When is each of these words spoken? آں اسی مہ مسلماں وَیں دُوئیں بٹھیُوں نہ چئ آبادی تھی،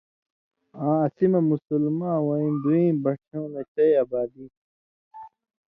آں 0.85 0.99
اسی 1.07 1.25
مہ 1.31 1.39
مسلماں 1.51 2.17
وَیں 2.27 2.49
دُوئیں 2.61 2.93
بٹھیُوں 3.03 3.47
نہ 3.53 3.61
چئ 3.73 3.91
آبادی 4.03 4.45
تھی، 4.53 4.65